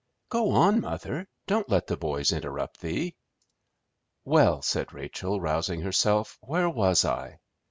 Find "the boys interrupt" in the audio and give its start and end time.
1.85-2.79